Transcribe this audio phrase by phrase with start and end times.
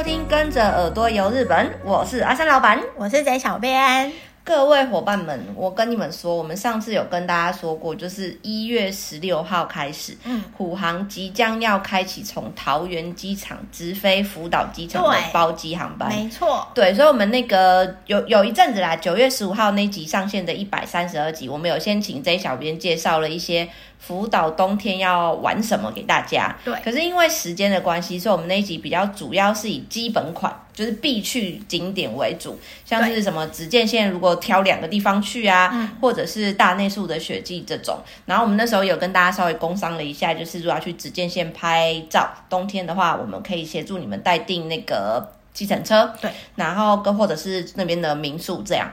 [0.00, 4.10] 收听，跟着耳朵游日本，我是阿三老板，我是贼小编。
[4.42, 23.68] 各位伙伴们，我跟你们说，我们上次有跟大家说过，就是一月十六号开始，嗯，虎航即将要开启从桃园机场直飞福岛机场的包机航班，没错，对，所以我们那个有有一阵子啦，九月十五号那集上线的一百三十二集，我们有先请 J 小编介绍了一些。
[24.00, 26.56] 福岛冬天要玩什么给大家？
[26.64, 37.98] 对，可是因为时间的关系，所以我们那一集比较主要是以基本款，就是必去景点为主，像是什么紫见线，如果挑两个地方去啊，或者是大内宿的雪季这种。
[38.24, 48.90] 然后我们那时候有跟大家稍微工商了一下，就是如果要去紫见线拍照，冬天的话，我们可以协助你们代订那个计程车，对，然后跟或者是那边的民宿这样。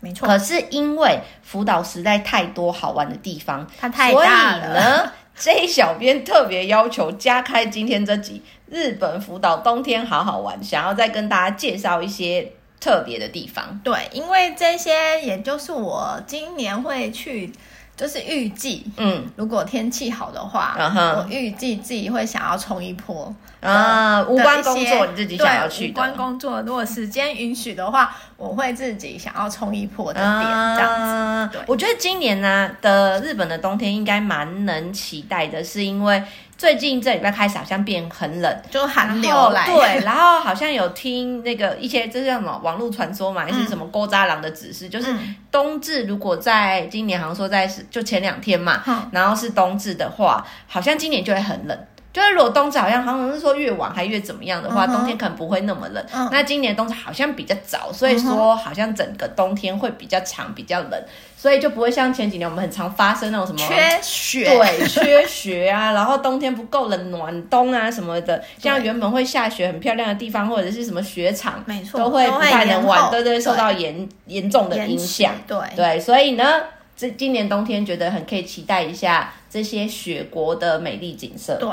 [0.00, 4.62] 没错，可是因为福岛实在太多好玩的地方，它太大了。
[4.64, 13.80] 所以呢， 这小编特别要求加开今天这集日本福岛冬天好好玩，想要再跟大家介绍一些特别的地方。
[13.82, 17.52] 对，因为这些也就是我今年会去。
[17.98, 20.76] 就是预计，嗯，如果天气好的话，
[21.16, 30.42] 我预计自己会想要冲一波啊，无关工作你自己想要去的，无关工作，如果时间允许的话，我会自己想要冲一波的点，
[30.76, 31.58] 这样子。
[31.58, 36.22] 对，我觉得今年呢的日本的冬天应该蛮能期待的，是因为。
[36.58, 39.64] 最近这礼拜开始好像变很冷，就寒流来。
[39.64, 45.14] 对，然后好像有听那个一些这是叫什么网络传说嘛，还是什么勾渣郎的指示，嗯、就是
[45.52, 51.78] 冬至如果在今年好像说在就前两天嘛，嗯、然后是冬至的话，好像今年就会很冷。
[52.18, 56.04] 就是如果冬至好像好像是说越晚还越怎么样的话，冬天可能不会那么冷。
[56.12, 61.00] 嗯、那今年冬至好像比较早，所以说好像整个冬天会比较长，比较冷。
[61.36, 75.56] 所以就不会像前几年我们很常发生那种什么缺雪，对，缺雪啊，然后冬天不够冷，暖冬啊什么的，像原本会下雪很漂亮的地方，或者是什么雪场，没错，都会不太能玩，对对，受到严严重的影响，对。
[75.76, 76.60] 对，所以呢，
[76.96, 81.68] 这今年冬天觉得很可以期待一下这些雪国的美丽景色，对。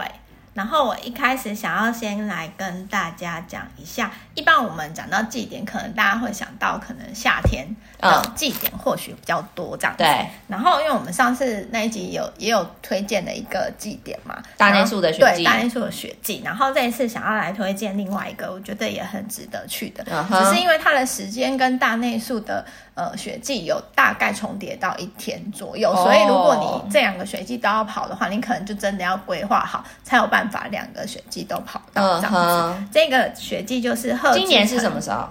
[0.56, 7.68] 然后我一开始想要先来跟大家讲一下，一般我们讲到祭典，可能大家会想到可能夏天
[8.00, 10.02] 的祭典或许比较多这样子。
[10.02, 10.26] 对。
[10.48, 15.44] 然后，因为我们上次那一集有也有推荐的一个祭典嘛，大内宿的雪祭。
[15.44, 16.42] 对，大内宿的雪祭。
[16.46, 30.68] 然后这一次想要来推荐另外一个，我觉得也很值得去的，嗯、只是因为它的时间跟大内宿的呃雪季有大概重叠到一天左右，哦、所以如果你这两个雪季都要跑的话，你可能就真的要规划好才有办法。
[30.72, 34.34] 两个雪季都跑到这样子，嗯、这个雪季就是贺。
[34.34, 35.28] 今年是什么时候？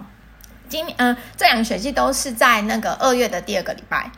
[0.69, 4.11] 今嗯、呃，这两个雪季都是在那个二月的第二个礼拜。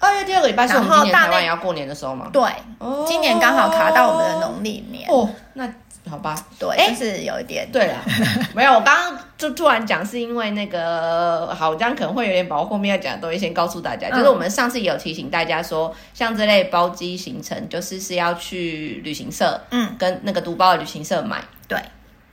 [0.00, 2.28] 二月第二个礼拜是我们今年台湾要过年的时候吗？
[2.32, 2.42] 对，
[2.78, 5.08] 哦、今年刚好卡到我们的农历年。
[5.08, 5.72] 哦，那。
[6.08, 7.86] 好吧，对，欸、就是有一点对。
[7.86, 8.04] 了，
[8.54, 21.78] 没有，我刚刚就突然讲，是因为那个好，这样可能会有点薄，后面要讲的东西先告诉大家，嗯、就是我们上次也有提醒大家说，像这类包机行程，就是是要去旅行社，嗯，跟那个独包的旅行社买，对。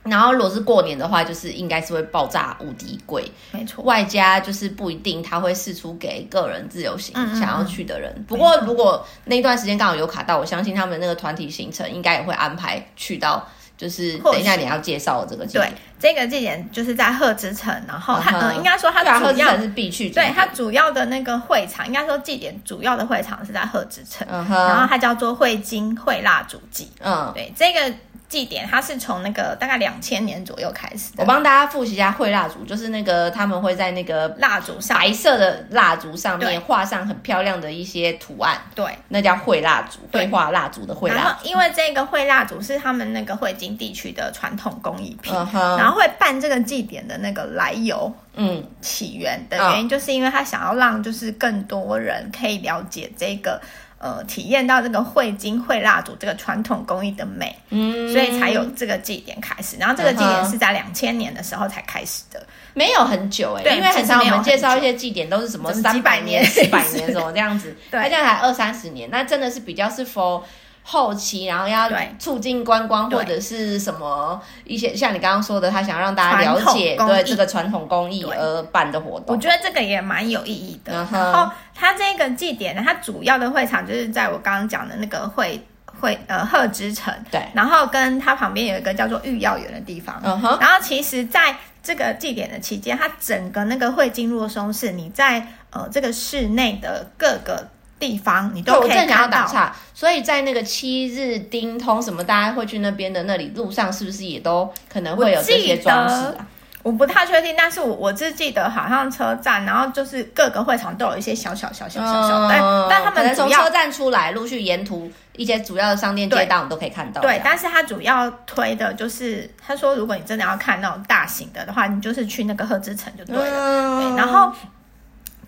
[0.04, 3.84] 然后如果是过年的话，就是应该是会爆炸无敌贵，没错。
[3.84, 8.12] 外加就是不一定他会释出给个人自由行想要去的人。
[8.26, 13.48] 不过如果那段时间刚好有卡到，我相信他们那个团体行程应该也会安排去到。
[13.76, 24.48] 就是等一下你要介绍这个景点，对，这个祭典就是在鹤之城，然后它、uh 应该说它主要是必去，对，它主要的那个会场，应该说祭典主要的会场是在鹤之城，uh.
[24.48, 27.32] 然后它叫做汇金会蜡烛祭，嗯、uh，huh.
[27.32, 27.94] 对，这个。
[28.32, 31.22] 祭典它是从那个大概两千年左右开始的。
[31.22, 34.96] 我帮大家复习一下会蜡烛，就是那个他们会在那个蜡烛上。
[34.96, 41.20] 白色的蜡烛上面画上很漂亮的一些图案，对，那叫会蜡烛，绘画蜡烛的会蜡烛。
[41.22, 53.60] 然后因为这个会蜡烛是他们那个会津地区的传统工艺品，然后会办这个祭典的那个来由，嗯，起源的原因就是因为他想要让就是更多人可以了解这个。
[54.02, 59.76] 呃，体验到这个绘金绘蜡烛这个传统工艺的美，嗯，所以才有这个祭典开始。
[59.78, 62.44] 然后这个祭典是在两千年的时候才开始的，
[62.74, 70.42] 没有很久哎、欸，对，因为很常我们介绍一些祭典都是什么三百年、四百年什么这样子， 对，它现在才二三十年，那真的是比较是 for。
[70.84, 71.88] 后期，然后要
[72.18, 80.92] 促进观光或者是什么一些像你刚刚说的，他想让大家了解对这个传统工艺而办的活动，我觉得这个也蛮有意义的。
[81.06, 81.12] Uh.
[81.12, 85.64] 然后它这个祭典呢，它主要的会场就是在我刚刚讲的那个会
[86.00, 90.20] 会呃鹤之城，对，然后跟它旁边有一个叫做御药园的地方。
[90.24, 90.60] Uh huh.
[90.60, 97.68] 然后其实在这个祭典的期间，它整个那个会津若松市，你在呃这个室内的各个。
[98.02, 99.42] 地方，你都可以看到。
[99.42, 106.46] 打岔，所以在那个七日丁通什么，大家会去那边的那里路上，是不是也都可能会有这些装饰啊？
[106.82, 117.22] 我不太确定，但是我我只记得好像车站，然后就是各个会场都有一些小小小小小小，但、嗯、但他们从车站出来，陆续沿途一些主要的商店街道，你都可以看到。
[117.22, 123.44] 对，但是他主要推的就是，他说如果你真的要看那种大型的的话，你就是去那个贺知城就对了。
[123.44, 124.52] 嗯、对，然后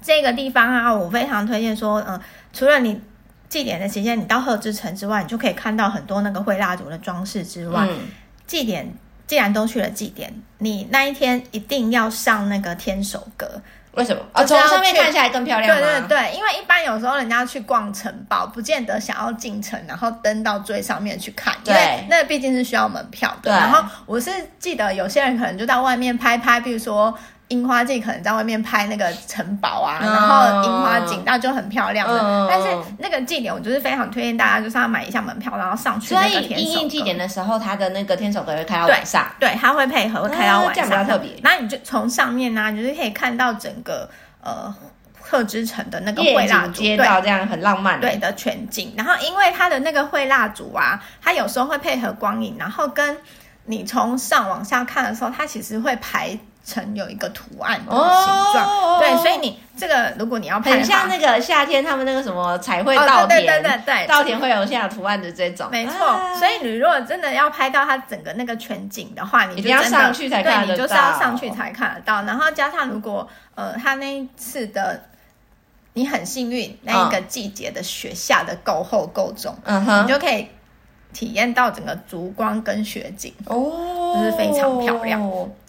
[0.00, 2.20] 这个地方啊，我非常推荐说，嗯、呃，
[2.54, 2.98] 除了你
[3.50, 7.98] 祭典的期间，你到贺知城之外，你就可以看到很多那个会蜡烛的装饰之外，嗯、
[8.46, 8.90] 祭典。
[9.26, 13.50] 既然都去了祭典，你那一天一定要上那个天守阁。
[13.92, 14.22] 为什么？
[14.34, 15.74] 啊，从上面看起来更漂亮。
[15.74, 23.50] 对对对，因为一般有时候人家去逛城堡，不见得想要进城，然后登到最上面去看，对，因为那毕竟是需要门票的。
[23.50, 27.18] 然后我是记得有些人可能就到外面拍拍，比如说。
[27.48, 32.18] 樱花季可能在外面拍那个城堡啊，嗯、然后樱花景，那就很漂亮的。
[32.18, 32.68] 嗯、但是
[32.98, 36.54] 那个祭典，我就是非常推荐大家，就是要买一下门票，然后上去那个天守阁。
[36.54, 39.26] 所以，因应祭典的时候，它的那个天守阁会开到晚上。
[39.38, 41.30] 对，对，它会配合会开到晚上，啊、特别。
[41.42, 44.08] 那你就从上面呢、啊，你就是可以看到整个
[44.42, 44.74] 呃
[45.20, 48.00] 贺知城的那个会蜡烛街道，这样很浪漫。
[48.00, 48.94] 对的全景。
[48.96, 53.18] 然后，因为它的那个会蜡烛啊，它有时候会配合光影，然后跟
[53.66, 56.38] 你从上往下看的时候，它其实会排。
[56.64, 57.98] 成有一个图案的形
[58.52, 66.06] 状，哦、对，所以你这个如果你要拍，很像那个夏天他们那个什么彩绘稻田，哦、对对对稻田会有像图案的这种，没错。
[66.06, 72.22] 啊、所以你如果真的要拍到它整个那个全景的话，你就要上去才看得到，对，你就是要上去才看得到。
[72.22, 75.04] 然后加上如果呃，他那一次的
[75.92, 80.48] 你很幸运，那一个季节的雪下的够厚够重，嗯哼，你就可以。
[81.14, 85.18] 体验到整个烛光跟雪景哦，就是非常漂亮。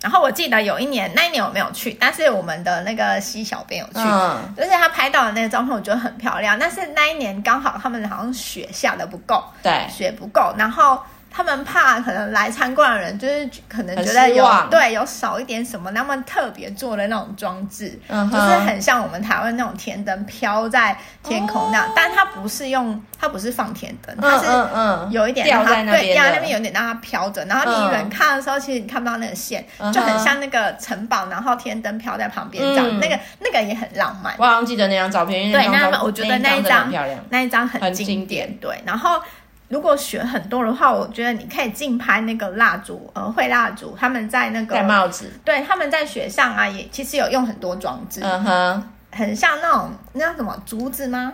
[0.01, 6.59] 然后我记得有一年，那一年我没有去，但是我们的那个西小编有去，嗯、就是他拍到的那个照片，我觉得很漂亮。
[6.59, 11.00] 但是那一年刚好他们好像雪下的不够，对，雪不够，然后。
[11.35, 34.33] 他们怕可能来参观的人就是可能觉得有对有少一点什么，他们特别做的那种装置，就是很像我们台湾那种天灯飘在天空那样，哦、但它不是用它不是放天灯，它是有一点让它吊在那边，对，吊在那边有点让它飘着，然后你远看的时候，其实你看不到那个线，嗯、就很像那个城堡，然后天灯飘在旁边这样，嗯、那个那个也很浪漫。
[34.38, 39.21] 我好像记得那张照片，对，那我觉得那一张漂亮，那一张很经典，对，然后。
[39.67, 51.33] 如果雪很多的话，我觉得你可以近拍那个蜡烛，呃，会蜡烛，他们在那个戴帽子，对，他们在雪上啊，也其实有用很多装置，嗯哼，很像那种那叫什么竹子吗？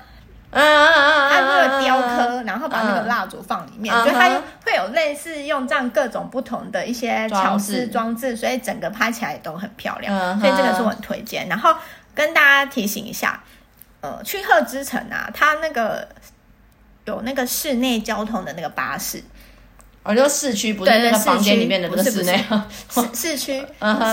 [0.52, 4.30] 嗯嗯嗯，它会雕刻，然后把那个蜡烛放里面，所以它
[4.66, 11.50] 会有类似用这样各种不同的一些巧思装置，所以整个拍起来都很漂亮，所以这个是我很推荐。
[11.50, 11.76] 然后
[12.16, 13.42] 跟大家提醒一下，
[14.00, 16.08] 呃，去鹤之城啊，它那个。
[17.06, 19.24] 有那个室内交通的那个巴士，
[20.04, 22.44] 哦，就市区不是那个房间里面的，不是 市内，
[22.90, 23.66] 市市区，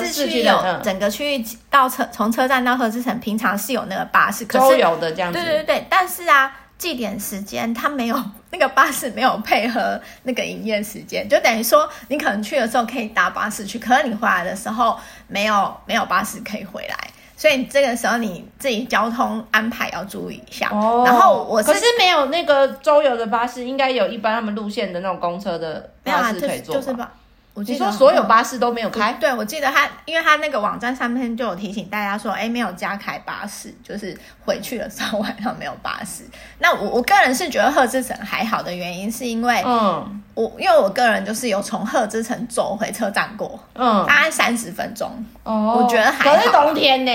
[0.02, 16.96] 市区有整个区域到车从车站到贺知城，平常是有那个巴士，周游的这样子，对对对，但是啊，祭典时间它没有那个巴士没有配合那个营业时间，就等于说你可能去的时候可以搭巴士去，可是你回来的时候没有没有巴士可以回来。
[17.38, 20.68] 所以这个时候你自己交通安排要注意一下。
[20.72, 21.04] 哦。
[21.06, 26.74] 然后我是可是没有那个周游的巴士，应该有一般他们路线的那种公车的巴士可以坐。
[26.74, 27.12] 就是吧。
[27.62, 29.12] 你说所有巴士都没有开？
[29.14, 36.24] 对，我记得他，因为他那个网站上面就有提醒大家说，哎，没有加开巴士，就是回去的时候晚上没有巴士。
[36.58, 45.10] 那我我个人是觉得贺知城还好的原因，是因为，嗯，我因为我个人就是有从贺知城走回车站过，嗯，大概三十分钟，
[45.42, 46.36] 哦，我觉得还好。
[46.36, 47.12] 可是冬天呢？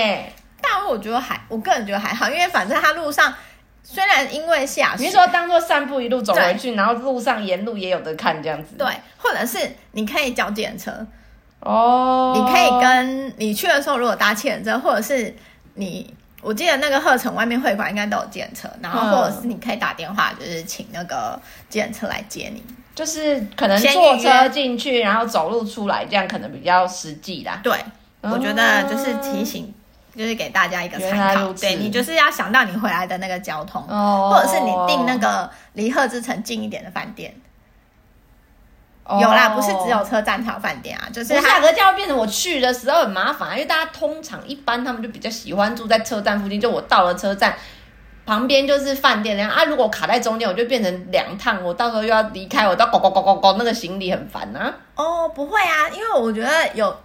[0.60, 3.32] 但我觉得还，我个人觉得还好，因为反正他路上。
[3.86, 8.74] 虽然因为下雪，你说当做散步一路走回去，然后路上沿路也有的看这样子。
[8.78, 8.88] 对，
[9.18, 9.58] 或者是
[9.92, 11.06] 你可以叫计程车
[11.60, 15.32] 哦，你可以跟你去的时候如果搭计程车，或者是
[15.74, 21.38] 你，我记得那个鹤城外面会馆应该都有计程车，然后或者是你可以打电话，就是请那个
[21.68, 22.62] 计程车来接你，
[22.94, 27.60] 就是可能坐车进去，然后走路出来，这样可能比较实际啦。
[27.62, 27.78] 对，
[28.22, 29.72] 我觉得就是提醒。
[30.16, 37.34] 就是给大家一个参考，对，你就是要想到你回来的那个交通，哦、或者是你订那个离赫之城近一点的饭店。
[39.06, 47.54] 哦、有啦，不是只有车站才有饭店啊，就是价格就要变成我去的时候很麻烦，因为大家通常一般他们就比较喜欢住在车站附近，就我到了车站
[48.24, 49.64] 旁边就是饭店那样啊。
[49.64, 54.72] 如果卡在中间，我就变成两趟，我到时候又要离开，我到搞搞搞搞搞，那个行李很烦啊。
[54.94, 56.96] 哦，不会啊，因为我觉得有。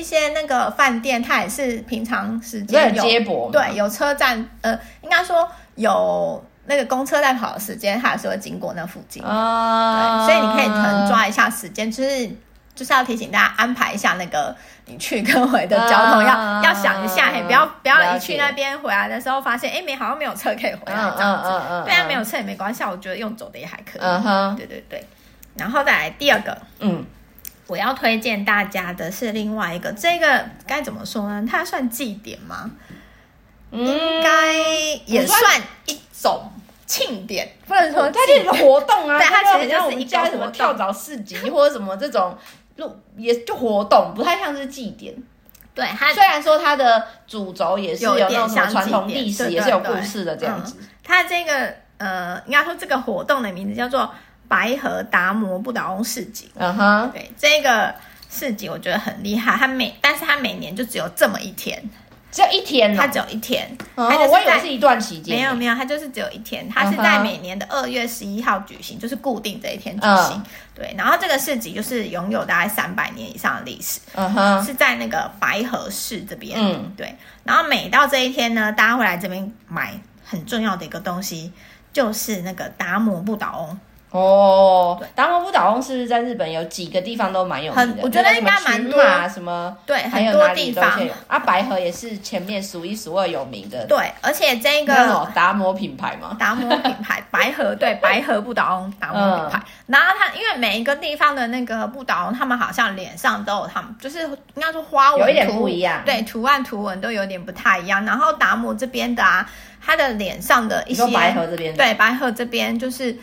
[0.00, 10.26] 一些那个饭店，它也是平常时间有，接驳，对，有车站，呃，应该说有那个公车在跑的时间，它也是会经过那附近啊。
[10.26, 12.26] 对，所以你可以可能抓一下时间，就是
[12.74, 21.50] 就是要提醒大家安排一下那个你去跟回的交通，要要想一下，嘿，不要不要一去那边回来的时候发现，哎，没好像没有车可以回来这样子。
[21.84, 24.00] 对啊，没有车也没关系，我觉得用走的也还可以。
[24.00, 25.04] 嗯哼，对对对。
[25.56, 27.04] 然后再来第二个，嗯。
[27.70, 31.46] 我要推荐大家的是另外一个，这个该怎么说呢？
[31.48, 32.68] 它算祭典吗？
[33.70, 34.52] 嗯、应该
[35.06, 36.50] 也算一种
[36.84, 39.16] 庆典，或者说它就是一个活动啊。
[39.16, 42.36] 对，它其实就是一家什么跳蚤市集或者什么这种，
[42.76, 45.14] 就也就活动，不太像是祭典。
[45.72, 50.74] 对，它虽然说它的主轴也是有那种传统历史，也是有故事的这样子。
[51.04, 54.12] 它这个呃，应该说这个活动的名字叫做。
[54.50, 57.12] 白河达摩不倒翁市集，嗯哼、uh，huh.
[57.12, 57.94] 对，这个
[58.28, 61.80] 市集我觉得很厉害，它每，但是它每年就只有这么一天，
[62.32, 64.28] 只有一天，它只有一天，它、uh huh.
[64.28, 70.40] 我以为是一段期间，没有没有，它就是只有一天，它是在每年的二月十一号举行，就是固定这一天举行，uh huh.
[70.74, 74.66] 对，然后这个市集就是拥有大概三百年以上的历史，嗯哼、uh，huh.
[74.66, 76.96] 是在那个白河市这边，嗯，uh.
[76.96, 77.14] 对，
[77.44, 81.52] 然后每到这一天呢，大家会来这边买很重要的一个东西，
[81.92, 83.78] 就是那个达摩不倒翁。
[84.10, 88.02] 哦，达摩不倒翁是不是在日本有几个地方都蛮有名的？
[88.02, 93.86] 我觉得应该蛮多，什么对，很多地方啊，白河也是前面数一数二有名的。
[93.86, 99.62] 对，而且这个达摩品牌嘛，达摩品牌 白河对白河不倒翁达摩品牌。
[99.86, 104.22] 然后它因为每一个地方的那个不倒翁，他们好像脸上都有他们，就是
[104.54, 108.04] 应该说花纹有一点不一样，对，图案图文都有点不太一样。
[108.04, 109.48] 然后达摩这边的啊，
[109.80, 113.16] 他的脸上的一些白河这边对白河这边就是。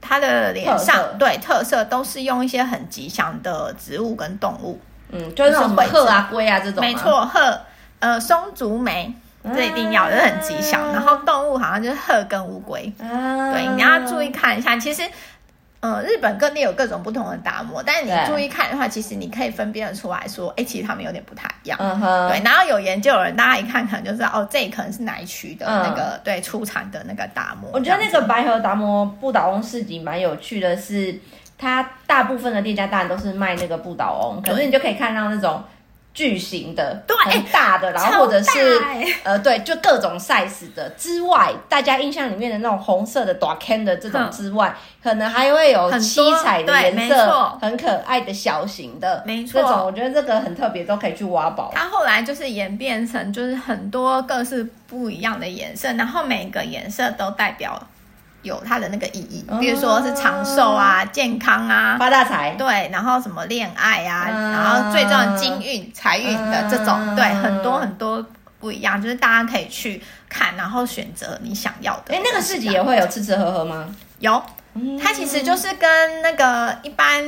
[0.00, 4.80] 他的脸上特对特色都是用一些很吉祥的植物跟动物，
[5.10, 7.60] 嗯，就是什么鹤啊、龟啊这种，没错，鹤，
[7.98, 9.14] 呃，松竹梅，
[9.54, 10.92] 这一定要，这、啊、很吉祥。
[10.92, 15.02] 然后动物好像就是鹤跟乌龟，啊、对，你要注意看一下，其实。
[15.80, 21.78] 嗯，日本各地有各种不同的达摩，但是你注意看的话，其实你可以分辨得出来说，哎，其实他们有点不太一样。
[21.80, 22.42] 嗯哼，对。
[22.44, 27.70] 然后有研究的人，大家一看可能就知道，哦，这可能是哪一区的那个、嗯、对出产的那个达摩。
[27.72, 31.18] 我觉得那个白河达摩不倒翁市集蛮有趣的是，
[31.56, 35.62] 它大部分的店家当然都是卖那个不倒翁，可是你就可以看到那种。
[36.12, 38.80] 巨型的，对，很大的，然后或者是
[39.22, 51.70] 呃，对，就各种 size 的之外，大家印象里面的那种红色的短 can 的这种之外，可能还会有七彩的颜色，很可爱的小型的，没错，这种我觉得这个很特别，都可以去挖宝。
[51.74, 57.80] 它后来就是演变成就是很多各式不一样的颜色，然后每个颜色都代表。
[58.42, 68.24] 有它的那个意义，比如说是长寿啊、健康啊、发大财，对，然后什么恋爱啊，然后最重要的金运、财运的这种，对，很多很多
[68.58, 72.14] 不一样，就是大家可以去看，然后选择你想要的。
[72.14, 73.94] 哎，那个市集也会有吃吃喝喝吗？
[74.18, 74.42] 有，
[75.02, 77.24] 它其实就是跟那个一般。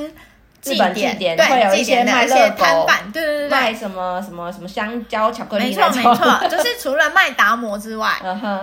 [0.63, 0.77] 祭
[1.19, 8.13] 典对，会有一些卖些摊贩，对对对，卖什么什么什么香蕉、巧克力，没错没错， 就是除了卖达摩之外，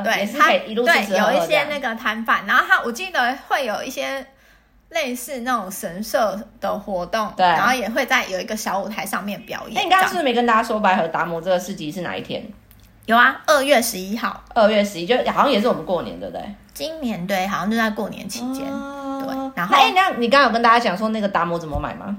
[0.02, 4.26] 对，他对有一些那个摊贩，然后他我记得会有一些
[4.92, 9.74] 类似那种神社的活动，对，然后也会在有一个小舞台上面表演。
[9.76, 12.42] 那，你刚刚是不是没跟大家说白河达摩这个市集是哪一天？
[13.08, 16.46] 有啊，二月十一号，二月十一就好像也是我们过年，对不对？
[16.74, 18.64] 今年对，好像就在过年期间。
[19.26, 22.18] 对，然后哎，那你刚刚有跟大家讲说那个达摩怎么买吗？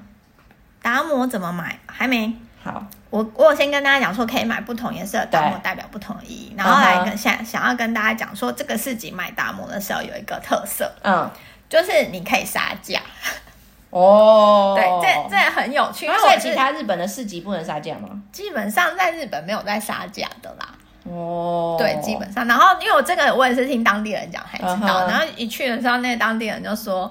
[0.83, 1.79] 达摩怎么买？
[1.87, 2.33] 还没。
[2.63, 6.55] 好，我我有先跟大家讲说可以买不同颜色的达摩，代表不同的意义。
[6.57, 11.31] 然后来跟想想要跟大家讲说，这个市集买达摩的时候有一个特色，嗯，
[11.69, 13.01] 就是你可以杀价。
[13.89, 16.07] 哦， 对，这这很有趣。
[16.07, 18.09] 所以其他日本的市集不能杀价吗？
[18.31, 20.69] 基本上在日本没有在杀价的啦。
[21.11, 25.09] 哦，对，基本上，然后因为我这个我也是听当地人讲才知道，uh huh.
[25.09, 27.11] 然后一去的时候，那当地人就说。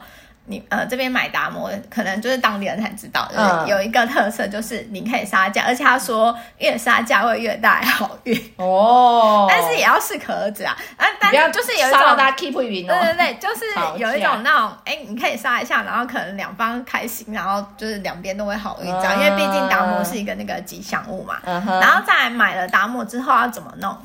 [0.49, 9.45] 你呃这边买达摩，可能就是当地人才知道，就是有一个特色，就是你可以杀价，而且他说越杀价会越带好运哦。
[9.51, 13.65] 但是也要适可而止啊，啊，但就是有一种大家 keep 云对对对，就是
[13.97, 21.37] 有一种那种，哎，你可以杀一下，然后可能两方开心，然后就是两边都会好运这样，因为毕竟达摩是一个那个吉祥物嘛。
[21.45, 23.95] 然后再来买了达摩之后要怎么弄？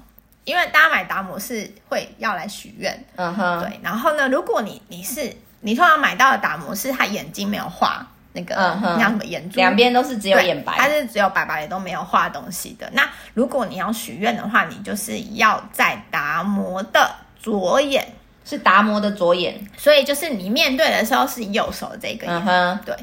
[0.45, 3.81] 因为大家买达摩是会要来许愿，嗯哼，对。
[3.83, 12.87] 然后呢，如果你你是你通常买到的达摩是他眼睛没有画那个，嗯哼，那什么眼珠，两边都是只有眼白，它是只有白白的，都没有画东西的。
[12.92, 18.06] 那如果你要许愿的话，你就是要在达摩的左眼，
[18.44, 22.94] 是达摩的左眼，所以就是你面对的时候是右手这个眼，嗯哼，对，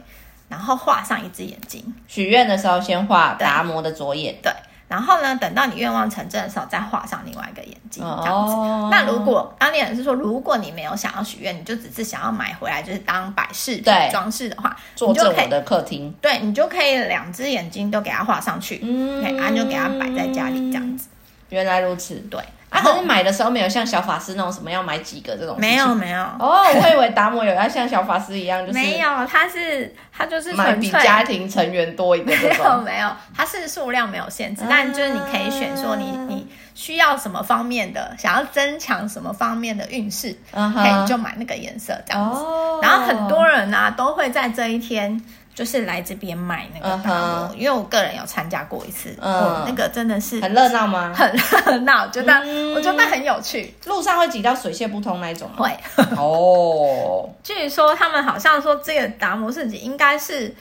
[0.48, 1.84] 然后画上一只眼睛。
[2.08, 4.52] 许愿的时候先画达摩的左眼，对。
[4.92, 8.54] 然后呢，等到你愿望成真的时候，再画上另外一个眼睛，这样子。
[8.54, 21.08] 哦、那如果当年人是说，如果你没有想要许愿，你就只是想要买回来就是当摆饰品装饰的话，坐正我的客厅，对你就可以两只眼睛都给它画上去，嗯，然后就给它摆在家里这样子。
[21.48, 22.42] 原来如此，对。
[22.72, 26.22] 啊，可是买的时候没有像小法师那种什么要买几个这种，没有没有。
[26.40, 42.42] 哦，我以为达摩有要像小法师一样，就是没有，他是他就是买比家庭成员多一个， 没有没有，它是数量没有限制，但就是你可以选说你你需要什么方面的，想要增强什么方面的运势，可以就买那个颜色这样子。
[42.82, 45.22] 然后很多人呢都会在这一天。
[45.54, 47.54] 就是来这边买那个达摩，uh huh.
[47.56, 49.66] 因为我个人有参加过一次，我、uh huh.
[49.68, 51.12] 那个真的是很热闹吗？
[51.16, 53.74] 很热闹，觉得、嗯、我觉得很有趣。
[53.86, 55.58] 路上会挤到水泄不通那一种吗？
[55.58, 55.78] 会
[56.16, 57.30] 哦。
[57.44, 60.56] 据说他们好像说这个达摩市集应该是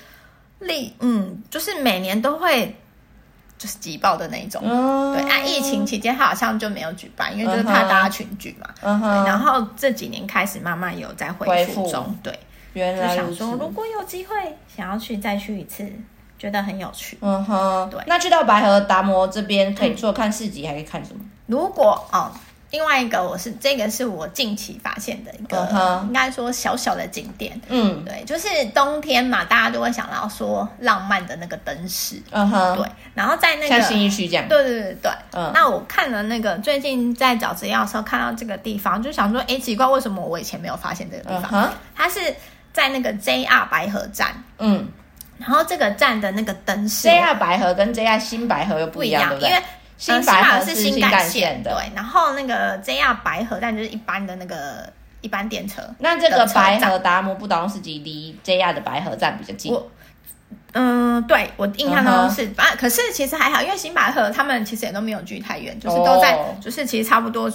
[0.59, 2.77] 历嗯，就是每年都会
[3.57, 4.61] 就是挤爆的那一种。
[4.63, 5.15] Uh huh.
[5.15, 8.67] 对啊，疫情期间他好像就没有举办，因为就是怕大家群聚嘛。
[8.83, 9.27] 嗯、uh huh.
[9.27, 12.37] 然后这几年开始慢慢有在恢复中，复对。
[12.73, 14.35] 原来想说，如果有机会
[14.75, 15.91] 想要去再去一次，
[16.39, 17.19] 觉得很有趣。
[17.21, 18.01] 嗯哼，对。
[18.07, 21.21] 那去到白河达摩这边，可以除了看市集，还可以看什么？
[21.47, 22.31] 如果哦，
[22.71, 27.61] 另外一个我是这个是我近期发现的一个，应该说小小的景点。
[27.69, 32.23] 嗯，对，就是冬天嘛，大家都会想到说浪漫的那个灯饰。
[32.31, 32.87] 嗯哼，对。
[33.13, 34.49] 然后在那个像新一区这样。
[34.49, 35.11] 对对对对。
[35.33, 35.51] 嗯。
[35.53, 41.71] 那我看了那个最近在找资料的时候看到这个地方，就想说，哎，奇怪，为什么我以前没有发现这个地方？
[41.95, 42.21] 它是。
[42.73, 44.89] 在那个 JR 白河站，嗯，
[45.39, 49.51] 然后这个站的那个灯是，JR 白河跟 JR 新白河又不一样，对不对？
[49.51, 49.63] 因为
[49.99, 51.93] 新白河是新干线的，对。
[51.95, 55.83] 然后那个 JR 白河站就是一般的那个一般电车。
[55.99, 59.75] 那这个白河达摩不倒翁市集离 JR 的白河站比较近。
[60.73, 67.51] 嗯，对我印象中是，反正可是其实还好，因为新白河他们其实也都没有距太远，就是都在，就是其实差不多。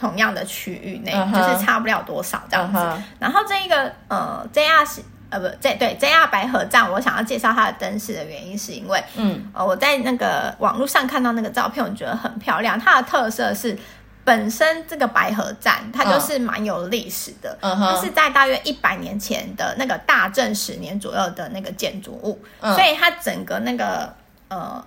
[0.00, 1.34] 同样的区域内，uh huh.
[1.34, 2.78] 就是差不了多少这样子。
[2.78, 3.02] Uh huh.
[3.18, 12.80] 然后这一个呃，JR 是呃不，这对 JR 白河站，我想要介绍它的灯饰的原因，是因为嗯，呃，我在那个网络上看到那个照片，我觉得很漂亮。
[12.80, 13.78] 它的特色是
[14.24, 17.58] 本身这个白河站，它就是蛮有历史的。
[17.60, 17.94] 嗯、uh huh.
[17.94, 22.74] 它是在大约一百年前的那个大正十年左右的那个建筑物，uh.
[22.74, 24.14] 所以它整个那个
[24.48, 24.82] 呃。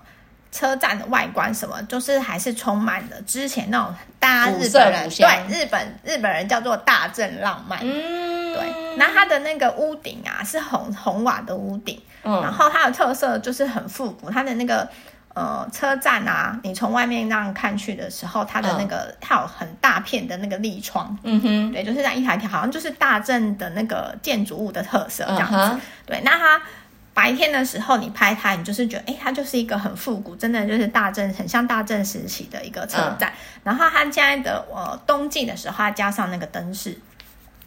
[0.55, 3.91] 车站的外观什么，就是还是充满了之前那种
[4.23, 7.77] 大日本人对日本日本人叫做大正浪漫。
[7.81, 8.95] 嗯，对。
[8.97, 14.29] 那它的那个屋顶啊是红红瓦的屋顶，嗯，然后它的特色就是很复古。
[14.29, 14.87] 它的那个
[15.33, 25.57] 呃车站啊，你从外面那样看去的时候，它的那个、嗯、它有很大片的那个立窗，嗯哼，对，就是这样一条条，好像就是大正的那个建筑物的特色这样子。
[25.57, 26.61] 嗯、对，那它。
[27.13, 33.29] 白天的时候，你拍它，你就是觉得，哎，它就是一个很复古，真的就是大正，很像大正时期的一个车站。
[33.31, 36.97] 嗯、然后它现在的呃冬季的时候，它加上那个灯饰。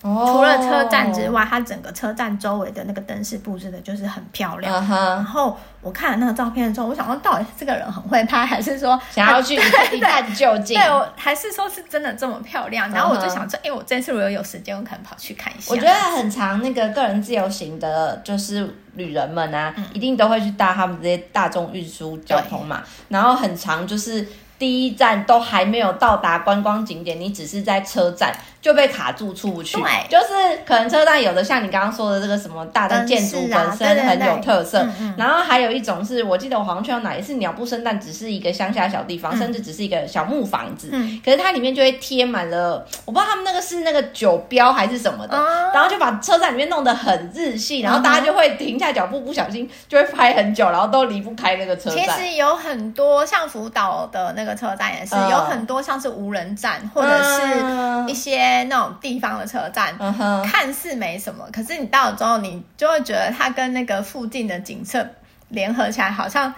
[0.02, 4.72] 除了车站之外，它整个车站周围的那个灯饰布置的就是很漂亮。
[4.72, 5.06] Uh huh.
[5.16, 9.54] 然后我看了那个照片的时候，我想说，到底是这个人很会拍，还是说想要去
[9.92, 10.78] 一探究竟？
[10.78, 12.88] 对，我还是说是真的这么漂亮？
[12.92, 13.76] 然后我就想说，哎、uh，huh.
[13.76, 15.72] 我这次如果有时间，我可能跑去看一下。
[15.72, 22.82] 我觉得很长那个个人自由行的，就是旅人们啊，嗯、一定都会去搭他们这些大众运输交通嘛。
[23.08, 24.26] 然后很长就是。
[24.58, 29.76] 第一站都还没有到达观光景点，你只是在车站就被卡住出不去。
[29.76, 51.98] 对，就是可能车站有的像你刚刚说的这个什么大的建筑本身很有特色，然后还有一种是我记得我好像去到哪一次鸟不生蛋，只是一个乡下小地方，嗯、甚至只是一个小木房子，嗯、可是它里面就会贴满了，我不知道他们那个是那个酒标还是什么的，嗯、然后就把车站里面弄得很日系，然后大家就会停下脚步，不小心就会拍很久，然后都离不开那个车站。
[51.98, 54.56] 其实有很多像福岛的那个。
[54.56, 59.94] 车站也是有很多像是无人站，或者是一些那种地方的车站，
[60.42, 65.06] 看似没什么，可是你到了之后，你就会觉得它跟那个附近的景色
[65.50, 66.50] 联合起来，好像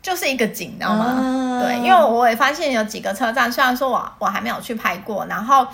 [0.00, 1.60] 就是一个景，你知道吗？
[1.60, 5.66] 对，因为我也发现有几个车站，虽然说我我还没有去拍过，然后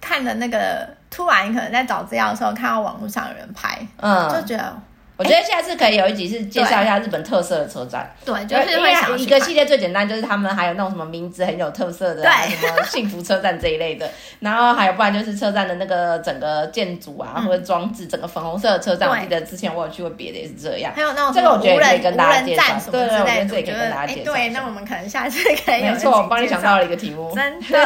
[0.00, 4.72] 看的那个突然可能在找资料的时候看到网络上有人拍，嗯，就觉得。
[5.18, 8.08] 我觉得下次可以有一集是介绍一下日本特色的车站。
[8.24, 14.08] 对，就是会想一个系列最简单就是他们还有那种什么名字很有特色的，什么幸福车站这一类的。
[14.38, 19.10] 然后还有不然就是车站的那个整个建筑啊，或者装置，整个粉红色的车站。
[19.10, 20.92] 我记得之前我有去过别的也是这样。
[20.94, 22.62] 还有那种这个我觉得可以跟大家介绍。
[22.92, 24.32] 对对，我觉得这也可以跟大家介绍。
[24.32, 25.82] 对，那我们可能下次可以。
[25.82, 27.34] 没错，我帮你想到了一个题目。
[27.34, 27.82] 真 的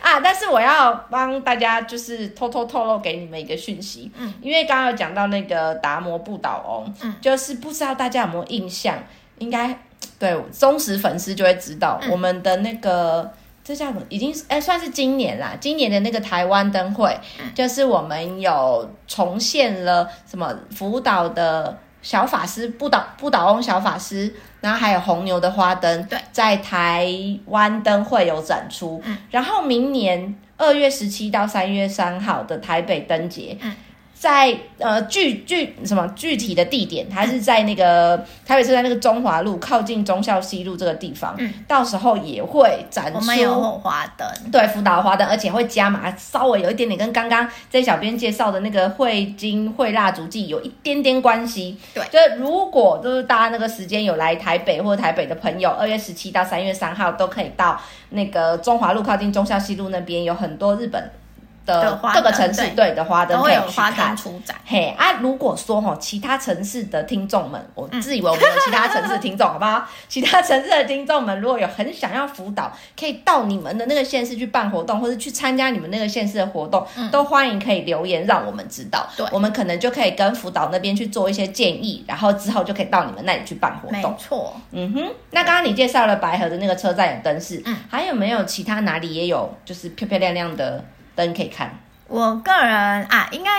[0.00, 0.20] 啊！
[0.24, 6.61] 但是我要帮大家就是偷偷透露给你们一个讯息，嗯，因为刚刚有讲到那个达摩不倒
[7.20, 7.52] 就是。
[7.62, 8.98] 不知道大家有没有印象？
[9.38, 9.78] 应该
[10.18, 13.30] 对忠实粉丝就会知道，嗯、我们的那个
[13.62, 14.00] 这叫什么？
[14.08, 27.06] 已经哎算是今年啦，今年的那个台湾灯会，嗯、就是我们有重现了什么福岛的小法师不倒不倒翁小法师，然后还有红牛的花灯，对，在台
[27.46, 33.72] 湾灯会有展出，嗯、然后明年二月十七到三月三号的台北灯节，嗯
[34.22, 43.18] 在呃具具什么具体的地点，它是在那个台北车站那个中华路靠近忠孝西路这个地方，嗯，到时候也会展出。
[43.18, 51.76] 我们有花灯，对，福岛的花灯，而且会加码，稍微有一点点跟刚刚这小编介绍的那个汇金汇蜡烛祭有一点点关系。
[51.92, 57.76] 对，就是如果就是大家那个时间有来台北或台北的朋友，二月十七到三月三号都可以到
[58.10, 61.10] 那个中华路靠近忠孝西路那边，有很多日本。
[61.64, 64.16] 的各个城市对的花灯可以去看，
[64.64, 65.12] 嘿啊！
[65.20, 69.86] 如果说哈，其他城市的听众们，我自以为我们有其他城市的听众， 好不好？
[70.08, 84.10] 其他城市的听众们，如果有很想要辅导，可以到你们的那个县市去办活动，或者去参加你们那个县市的活动，都欢迎可以留言让我们知道，对，我们可能就可以跟辅导那边去做一些建议，然后之后就可以到你们那里去办活动。
[84.10, 85.12] 没错，嗯哼。
[85.30, 90.82] 那刚刚你介绍了白河的那个车站有灯饰，嗯，还有没有其他哪里也有就是漂漂亮亮的？
[91.14, 93.50] 灯可以看，我个人啊，应该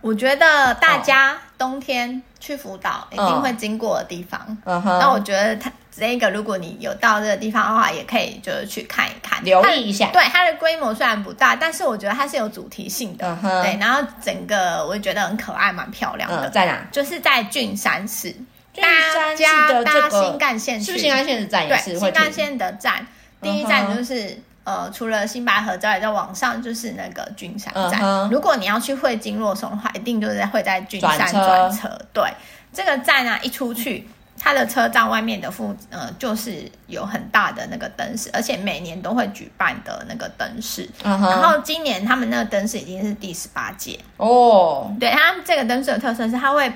[0.00, 4.56] 我觉得大家冬天去福岛一定会经过的地方。
[4.64, 10.06] 嗯哼，那我觉得它这个，如果你有到这个地方的话，也可以就是去看一看，留意一下。
[10.12, 13.28] 对，它的规模虽然不大，但是我觉得它是有主题性的。
[13.28, 16.48] 嗯哼，对，然后整个我也觉得很可爱，蛮漂亮的。
[16.48, 16.86] 在哪？
[16.90, 18.34] 就是在郡山市。
[18.72, 21.68] 郡山市的这个新干线是不是新干线的站？
[21.68, 23.06] 对，新干线的站
[23.42, 24.40] 第一站就是。
[24.62, 27.92] 呃，除了新白河之外，在网上就是那个君山站。
[27.92, 28.30] Uh huh.
[28.30, 31.46] 如果你要去会津若松的话，一定就是会在君山转车。
[31.46, 32.30] 转车对，
[32.72, 34.06] 这个站啊，一出去，
[34.38, 40.88] 它的车站外面的附呃，就是有很大的那个灯饰，而且每年都会举办的那个灯饰。
[41.02, 41.30] Uh huh.
[41.30, 44.86] 然后今年他们那个灯饰已经是第十八届哦。
[44.86, 44.98] Oh.
[45.00, 46.70] 对，他们这个灯饰的特色是，他会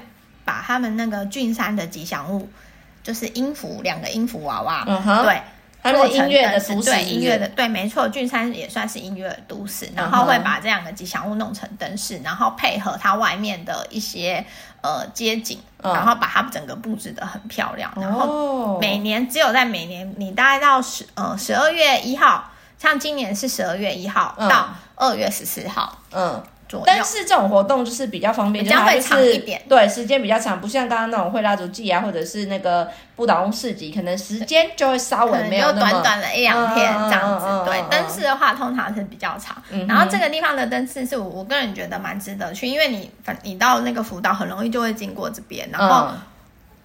[0.45, 2.49] 把他们那个郡山的吉祥物，
[3.03, 5.23] 就是音符两个音符娃娃，uh huh.
[5.23, 5.43] 对。
[5.85, 14.43] 它是音乐的都市，对音乐的对，没错，俊山也算是音乐的都市，然后会把这两个吉祥物弄成灯饰，然后配合它外面的一些
[14.81, 17.93] 呃街景，然后把它整个布置的很漂亮。
[17.97, 26.43] 然后每年只有在每年，你大概到十呃十二月一号，像今年是十二月一号到二月十四号，嗯。
[26.87, 29.63] 但是这种活动就是比较方便，比较会长一点。
[29.69, 37.71] 对，时间比较长，不像刚刚那种会蜡烛祭啊，或者是那个不倒翁市集，可能时间就会稍微没有那么短短的一两天这样子。
[37.71, 39.57] 对，灯饰的话通常是比较长。
[39.87, 46.09] 然后这个地方的灯饰是我我个人觉得蛮值得去，因为你反你到那个福岛很容易就会经过这边，然后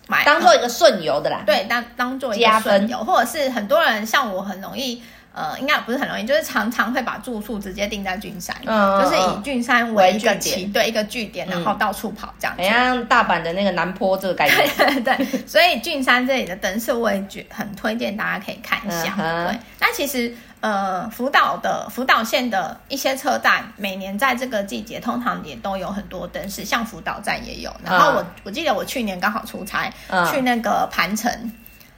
[0.08, 1.42] 买当做一个顺游的啦。
[1.46, 5.02] 对，当当做一个顺游，或者是很多人像我很容易。
[5.32, 12.64] 呃，应该不是很容易，就是常常会把住宿直接定在郡山，嗯、就是以郡山为一个起对一个据点，然后到处跑这样子。
[12.64, 14.70] 像大阪的那个南坡这个概念。
[14.76, 19.16] 对对对，所以郡山这里的灯饰我也觉很推荐大家可以看一下。
[19.18, 27.72] 嗯、对，那其实呃，福岛的福岛县的一些车站，每年在这个季节通常也都有很多灯饰，像福岛站也有。
[27.86, 31.32] 然后我、嗯、我记得我去年刚好出差、嗯、去那个盘城。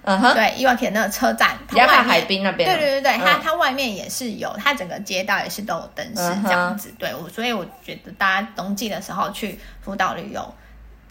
[0.04, 2.68] 嗯哼，对，伊瓦田那个车站，比较靠海滨那边。
[2.70, 6.94] 对对对对，它它外面也是有，它整个街道也是都有灯饰这样子。
[6.98, 10.54] 对，我所以我觉得大家冬季的时候去福岛旅游，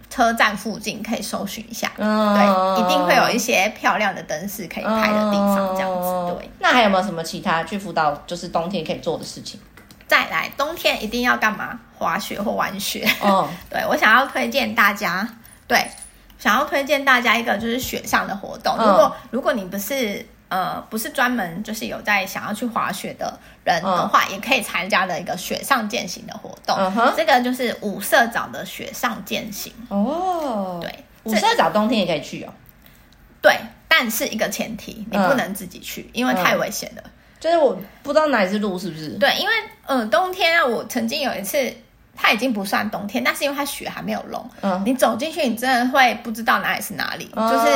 [0.08, 6.34] 车站附近可以搜寻一下，对，一定会有一些漂亮的灯饰可以拍的地方这样子。
[6.34, 9.60] 对，那还有没有什么其他去福岛就是冬天可以做的事情？
[10.08, 11.78] 再来，冬天一定要干嘛？
[11.96, 13.08] 滑雪或玩雪。
[13.20, 15.28] 哦， 对，我想要推荐大家，
[15.68, 15.78] 对。
[16.40, 26.76] 想要推荐大家一个就是雪上的活动，如果如果你不是呃不是专门就是有在想要去滑雪的人的话，也可以参加的一个雪上健行的活动。
[27.14, 30.78] 这个就是五色沼的雪上健行哦。
[30.80, 32.52] 对，五色沼冬天也可以去哦。
[33.42, 33.54] 对，
[33.86, 37.02] 但是一个前提，你不能自己去，因为太危险了。
[37.38, 39.10] 就是我不知道哪里是路，是不是？
[39.18, 41.70] 对，因为嗯冬天啊，我曾经有一次。
[42.22, 47.66] 它已经不算冬天，但是因为它雪还没有融，嗯，你走进去，你真的会不知道哪里是哪里，嗯、就是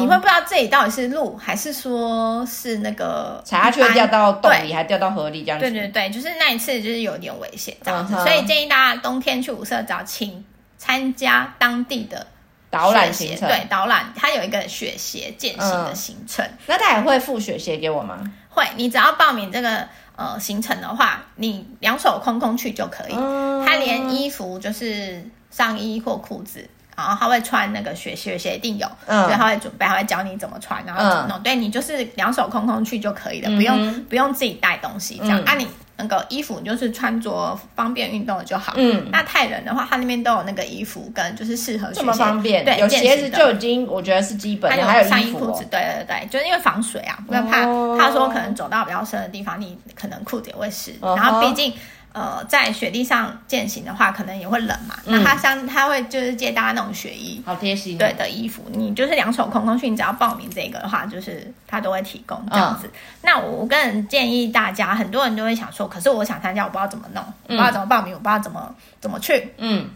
[0.00, 5.68] 你会不知道这里到底是路，还是说是那个踩下去会掉到洞里，还掉到河里这样子。
[5.68, 10.44] 对对对，就是那一次就是有点危险这样子，嗯、所以建议大家冬天去五色沼，请
[10.78, 12.24] 参加当地的
[12.70, 13.48] 导览行程。
[13.48, 18.18] 对，导览它有一个雪鞋健行的行程，嗯、那他也会附雪鞋给我吗？
[18.48, 19.88] 会，你只要报名这个。
[20.16, 23.14] 呃，行程的话，你两手空空去就可以。
[23.14, 31.38] 嗯、他连衣服就是上衣或裤子，然后他会穿那个雪雪鞋一定有，嗯，所以他会准备，他会教你怎么穿，然后怎么弄。
[31.38, 35.38] 嗯、对，你就是两手空空去就可以了，不用、嗯、不用自己带东西这样。
[35.42, 38.74] 啊、你那个衣服你就是穿着方便运动的就好。
[38.76, 47.66] 嗯，那太冷的话，他那边都有那个衣服跟就是适合这么方便，对，有鞋子就已经我觉得是基本的，还有上衣裤子，对对对，就是因为防水啊，不要怕。
[47.66, 51.72] 哦、他说可能走到比较深的地方，你可能裤子也会湿，哦、然后毕竟。
[52.16, 54.96] 呃，在雪地上践行的话，可能也会冷嘛。
[55.04, 57.98] 嗯、那他像他会就是借大家那种雪衣，好贴心。
[57.98, 62.86] 对的衣服，你就是两手空空去，你只要报名这个的话，就是他都会提供这样子。
[62.86, 69.52] 嗯、那我我个人建议大家，很多人都会想说，可是我想参加，我不知道怎么弄，我不知道怎么报名，我不知道怎么怎么去。
[69.58, 69.90] 嗯，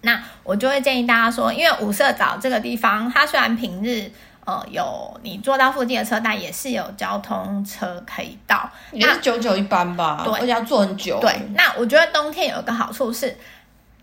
[0.00, 4.10] 那我就会建议大家说，因为五色岛这个地方，它虽然平日。
[4.46, 10.22] 呃，有你坐到附近的车站，也是有交通车可以到，也是九九一班吧？
[10.24, 11.18] 对，而且要坐很久。
[11.20, 13.36] 对，那我觉得冬天有一个好处是，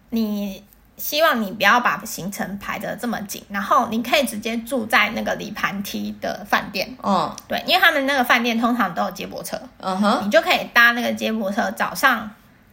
[0.10, 0.62] 你
[0.98, 6.94] 希望你不要把行程排得这么紧，然后你可以直接住在那个里盘梯的饭店。
[7.02, 12.30] 嗯，对，因为他们那个饭店通常都有接驳车，嗯哼，你就可以搭那个接驳车，早上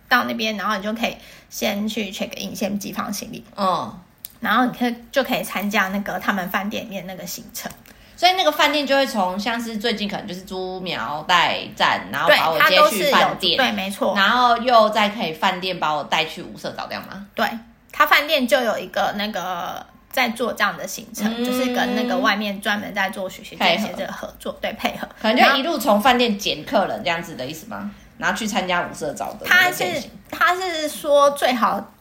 [0.08, 1.16] 到那边，然后你就可以
[1.48, 3.44] 先去 check in，先寄放行李。
[3.56, 3.94] 嗯。
[4.40, 7.70] 然后你可以就可以参加那个他们饭店里面那个行程，
[8.16, 17.26] 所以那个饭店就会从像是最近可能就是猪苗代站，然后把我接去饭店，对，没错，然后又再可以饭店把我带去五色岛这样吗？
[17.34, 17.46] 对，
[17.92, 27.90] 他饭店就有一个那个在做这样的行程，嗯、就是跟那个外面专门在做学习这些这个合作，对，配合，可能就一路从饭店捡客人这样子的意思吗？
[28.16, 29.84] 然后去参加五色岛的，他是
[30.30, 31.92] 他是说最好。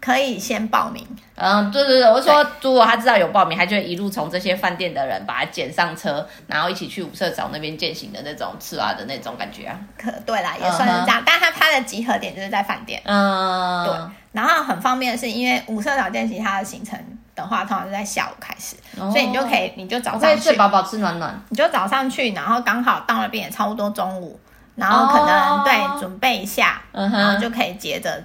[0.00, 1.04] 可以先报名，
[1.34, 9.76] 嗯，对对对，我说如果他知道有报名，他就会一路从这些饭店的人把他捡上车，然后一起去五色岛那边践行的那种吃啊的那种感觉啊。
[9.98, 11.22] 可对啦，也算是这样，uh.
[11.26, 13.86] 但他他的集合点就是在饭店，嗯，uh.
[13.86, 13.94] 对。
[14.32, 16.96] 然后很方便的是，因为五色岛践行它的行程
[17.34, 19.10] 的话，通常是在下午开始，oh.
[19.10, 24.38] 所以你就可以，你就早上去睡饱饱吃暖暖，你就早上去，然后刚好到那边也差不多中午，
[24.74, 25.64] 然后可能、oh.
[25.64, 27.10] 对准备一下，uh.
[27.10, 28.22] 然后就可以接着。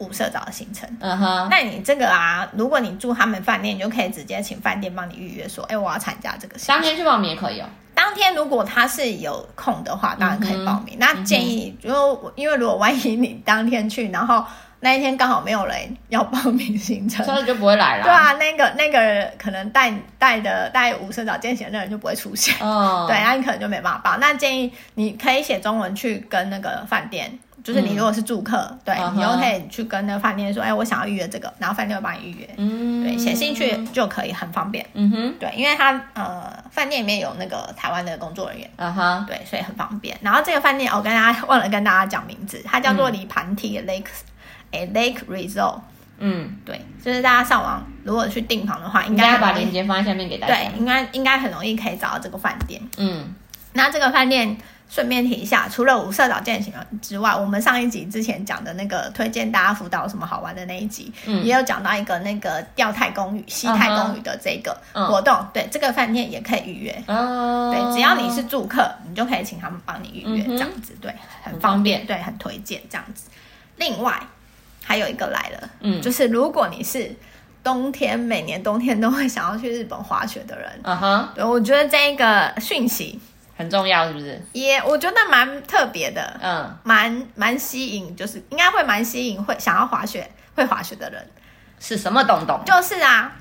[0.00, 6.76] 五色岛的行程，嗯哼，那你这个啊，如果你住他们饭店，你就可以直接请饭店帮你预约，说，哎，我要参加这个行程。
[6.76, 7.66] 当天去报名也可以哦。
[7.94, 10.96] 当天如果他是有空的话，当然可以报名。
[10.96, 14.42] 嗯、那建议，就、嗯、哼因为如果万一你当天去，然后
[14.80, 15.76] 那一天刚好没有人
[16.08, 18.04] 要报名行程，所以就不会来了。
[18.04, 22.54] 对啊，那个那个可能带带的带五色岛健行的人就不会出现。
[22.66, 24.16] 哦，对，那你可能就没办法报。
[24.16, 27.38] 那建议你可以写中文去跟那个饭店。
[27.62, 29.14] 就是你如果是住客，嗯、对，uh huh.
[29.14, 39.26] 你又可以去跟那个饭店说，哎，我想要预约这个，然后饭店会帮你预约，嗯，对，写进去就可以，很方便，嗯哼，对，因为他呃，饭店里面有那个台湾的工作人员，嗯哼、uh，huh.
[39.26, 40.16] 对，所以很方便。
[40.22, 44.06] 然后这个饭店，我跟大家忘了跟大家讲名字，它叫做里盘梯 Lake，
[44.70, 45.80] 哎、嗯、，Lake Resort，
[46.18, 53.34] 嗯，对，就是大家上网如果去订房的话，应该要把链接放在下面给大家，对，应该应该很容易可以找到这个饭店，嗯，
[53.74, 54.56] 那这个饭店。
[54.90, 65.32] 顺便提一下，除了五色岛健行之外，我们上一集之前讲的那个推荐大家辅导什么好玩的那一集，嗯、也有讲到一个那个钓太公寓、西太公寓的这个活动。
[65.32, 65.52] Uh huh.
[65.52, 67.04] 对，这个饭店也可以预约。
[67.06, 67.70] Uh huh.
[67.70, 73.30] 对，只要你是住客，你就可以请他们帮你预约，这样子，对，很方便，对，很推荐这样子。
[73.76, 74.20] 另外
[74.84, 77.14] 还有一个来了，嗯，就是如果你是
[77.62, 81.34] 冬天每年冬天都会想要去日本滑雪的人，嗯哼、uh，huh.
[81.36, 83.20] 对，我觉得这一个讯息。
[83.60, 84.42] 很重要是不是？
[84.52, 91.30] 也、我觉得蛮特别的，嗯，蛮蛮吸引，就是应该会蛮吸引会想要滑雪、会滑雪的人。
[91.78, 92.58] 是什么东东？
[92.64, 93.32] 就是啊，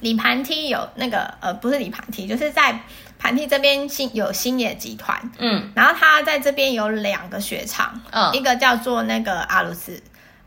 [0.00, 2.80] 里盘梯有那个呃，不是里盘梯，就是在
[3.18, 10.00] 盘梯这边新有新野集团，嗯，然后他在这边有两个雪场，嗯，一个叫做那个阿鲁斯。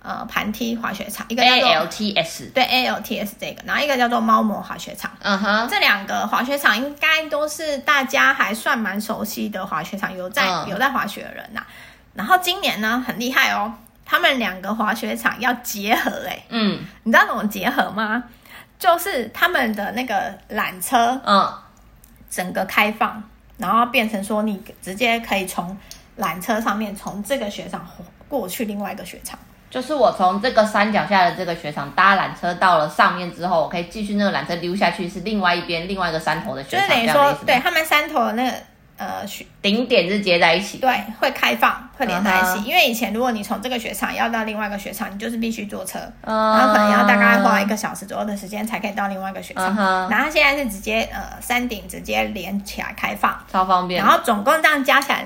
[0.08, 5.12] 呃，盘梯滑雪场，一个叫做 ALTS，对 ALTS 这个，然后一个叫做猫魔滑雪场。
[5.20, 11.68] 嗯哼，这两个滑雪场应该都是大家还算蛮熟悉的滑雪场，有在、嗯、有在滑雪的人呐、啊。
[12.14, 13.74] 然后今年呢，很厉害哦，
[14.06, 18.24] 他们两个滑雪场要结合哎、欸，嗯，你知道怎么结合吗？
[18.80, 21.54] 就是他们的那个缆车，嗯，
[22.30, 23.22] 整个开放，
[23.58, 25.78] 然后变成说你直接可以从
[26.18, 27.86] 缆车上面从这个雪场
[28.30, 29.38] 过去另外一个雪场。
[29.70, 36.88] 就是我从这个山脚下的这个雪场搭缆车到了上面之后，我可以继续那个缆车溜下去，是另外一边另外一个山头的雪场。
[36.88, 38.58] 就是等于说，对他们山头的那个
[38.96, 42.48] 呃雪顶点是接在一起，对，会开放，会连在一起。
[42.48, 42.64] Uh huh.
[42.64, 46.58] 因为以前如果你从这个雪场要到另外一个雪场，你就是必须坐车，uh huh.
[46.58, 49.76] 然后可能要大概花一个小时左右的时间才可以到另外一个雪场。
[49.76, 50.10] Uh huh.
[50.10, 54.02] 然后现在是直接呃山顶直接连起来开放，超方便。
[54.02, 55.26] 然后总共这样加起来，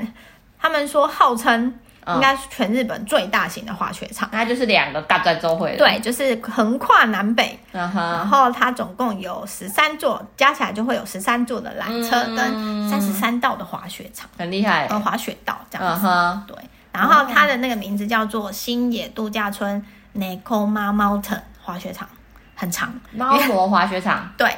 [0.59, 1.75] 他们说号称。
[2.07, 4.27] 应该是全日本最大型的滑雪场。
[4.31, 5.75] 它就是两个大专周会。
[5.77, 7.59] 对，就是横跨南北。
[7.73, 7.95] Uh.
[7.95, 14.87] 然后它总共有十三座，加起来就会有十三座的缆车跟三十三道的滑雪场，很厉害。
[14.87, 16.05] 呃，滑雪道这样子。
[16.05, 16.45] Uh.
[16.47, 16.57] 对。
[16.91, 19.81] 然后它的那个名字叫做新野度假村
[20.15, 22.09] Nekoma Mountain 滑雪场，
[22.55, 22.93] 很长。
[23.11, 24.29] 猫魔滑雪场。
[24.35, 24.53] 对。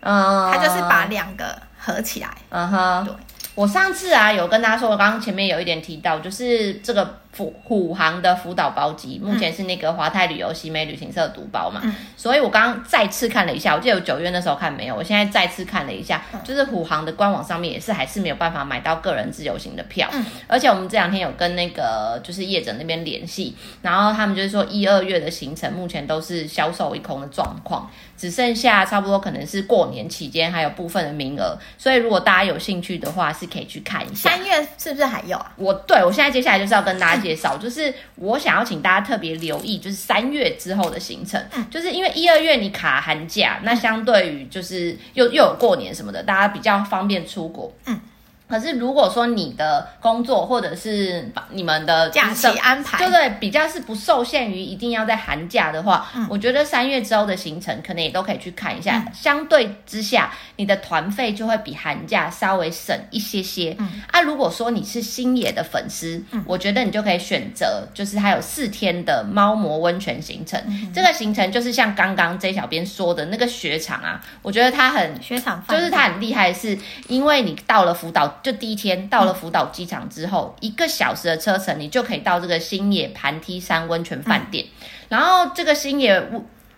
[0.00, 0.52] 嗯。
[0.52, 2.28] 它就是把两个合起来。
[2.50, 3.04] 嗯哼。
[3.04, 3.14] 对。
[3.58, 7.18] 我上次啊有跟大家说，我刚刚前面有一点提到，就是这个。
[7.36, 34.28] 虎虎航的辅导包机目前是那个华泰旅游西美旅行社独包嘛，嗯、所以我刚刚再次看了一下，我记得有九月那时候看没有，我现在再次看了一下，嗯、就是虎航的官网上面也是还是没有办法买到个人自由行的票，嗯、而且我们这两天有跟那个就是业者那边联系，然后他们就是说一二月的行程目前都是销售一空的状况，只剩下差不多可能是过年期间还有部分的名额，所以如果大家有兴趣的话是可以去看一下。
[34.30, 35.52] 三月是不是还有啊？
[35.56, 47.72] 我对我现在接下来就是要跟大家介绍，就是我想要请大家特别留意，就是三月之后的行程，嗯、就是因为一二月你卡寒假，那相对于就是又又有过年什么的，大家比较方便出国。
[47.86, 48.00] 嗯。
[48.48, 59.04] 可是如果说你的工作或者是你们的假期安排，对对，比较是不受限于一定要在寒假的话，嗯、我觉得三月之后的行程可能也都可以去看一下。
[59.06, 63.76] 嗯、相对之下，你的团费就会比寒假稍微省一些些。
[63.78, 70.58] 嗯、啊，如果说你是星野的粉丝，嗯、我觉得你就可以选择，就是它有四天的猫魔温泉行程。
[70.66, 78.37] 嗯、这个行程就是像刚刚 J 小编说的那个雪场啊，我觉得它很雪场，就是它很厉害，是因为你到了福岛。
[78.42, 84.64] 就第一天到了福岛机场之后，嗯、一个小时的车程，你就可以到这个星野盘梯山温泉饭店。
[84.64, 86.30] 嗯、然后这个星野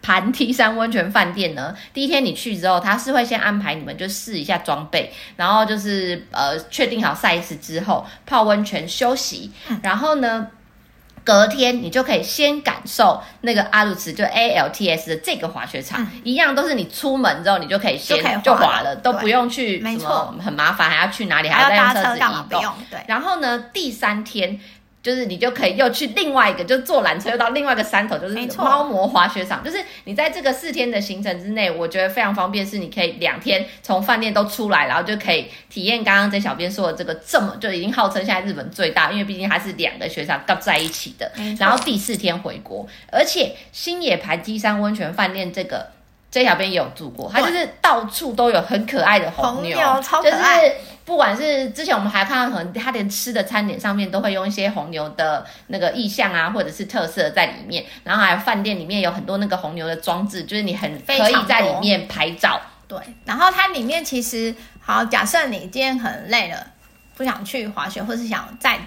[0.03, 10.49] 盘梯山温泉饭店呢，第一天你去之后，他是会先安排你们就试一下装备，然后就是呃确定好 size 之后泡温泉休息，嗯、然后呢。
[11.25, 22.75] 隔天你就可以先感受那个阿鲁茨就 A L T S 的这个滑雪场，嗯、一样都是你出门之后你就可以先就滑了，都不用去什么很麻烦，还要去哪里还要再用车子移动。
[22.91, 24.61] 对，然后呢，第三天。
[25.03, 29.65] 就是你就可以又去另外一个，就坐缆车又到另外一个山头，就是猫魔滑雪场。
[29.65, 41.33] 就是你在这个四天的行程之内，我觉得非常方便，是你可以两天从饭店都出来，然后就可以体验刚刚这小编说的这个这么就已经号称现在日本最大，因为毕竟它是两个雪场搭在一起的。
[41.59, 45.87] 然后第四天回国，而且新野磐梯山温泉饭店这个。
[46.33, 50.61] 这小编也有住过，它就是到处都有很可爱的红牛，红牛超可爱。
[50.61, 57.85] 就是不管是之前我们还看到，可能它连吃的餐点上面都会用一些红牛的那个意象啊，或者是特色在里面。
[58.05, 62.61] 然后还有饭店里面有很多那个红牛的装置，就是你很可以在里面拍照。
[62.87, 66.65] 对，然后它里面其实好，假设你今天很累了，
[67.17, 68.79] 不想去滑雪，或是想再。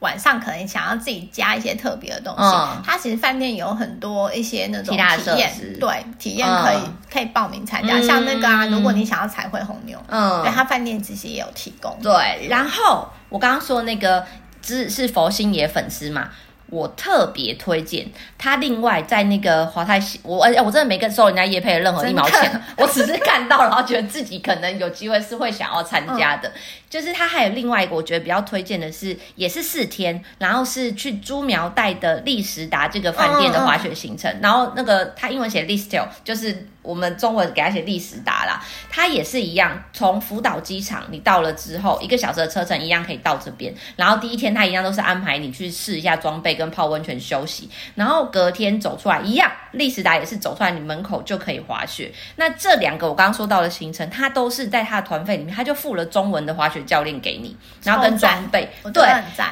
[0.00, 11.96] 晚上可能想要自己加一些特别的东西，嗯、它其实饭店有很多一些那种体验，对，体验可以、嗯、可以报名参加，像那个啊，如果你想要彩绘红牛，嗯，对，它饭店其实也有提供。
[12.02, 14.24] 对，然后我刚刚说那个
[14.62, 16.28] 是是佛星爷粉丝嘛。
[16.70, 26.48] 我特别推荐他，另外在那个华泰，我哎，我真的没跟收人家叶配的任何一毛钱， 我只是看到然后觉得自己可能有机会是会想要参加的。
[26.48, 26.52] 嗯、
[26.90, 36.66] 就是他还有另外一个我觉得比较推荐的是，也是四天，然后是去朱苗带的利时达这个饭店的滑雪行程，嗯嗯、然后那个他英文写 Listel 就是。
[36.88, 43.74] 我们中文给他写历史达啦，他也是一样，从福岛机场你到了之后，一个小时的车程一样可以到这边。
[43.96, 52.10] 然后第一天他一样都是安排你去试一下装备跟泡温泉休息，然后隔天走出来一样，历史达也是走出来你门口就可以滑雪。
[52.36, 59.04] 那这两个我刚刚说到的行程，他都是在他的团费里面，他就付了中文的滑雪教练给你，然后跟装备，对，